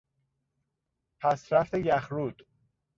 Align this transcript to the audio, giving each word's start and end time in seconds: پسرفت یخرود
پسرفت 1.19 1.73
یخرود 1.73 2.45